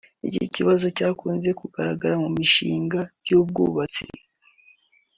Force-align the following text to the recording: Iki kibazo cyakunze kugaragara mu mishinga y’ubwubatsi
Iki 0.27 0.45
kibazo 0.55 0.85
cyakunze 0.97 1.49
kugaragara 1.59 2.15
mu 2.23 2.29
mishinga 2.37 2.99
y’ubwubatsi 3.27 4.05